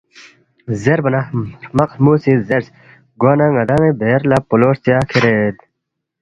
[0.81, 2.67] زیربا نہ ہرمق ہرمُو سی زیرس،
[3.19, 5.57] گوانہ ن٘دان٘ی بیر لہ پولو ہرژیا کھیرید